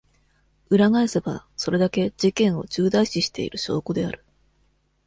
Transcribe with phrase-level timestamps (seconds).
[0.71, 4.25] 裏返せば、それだけ、事件を重大視している証拠である。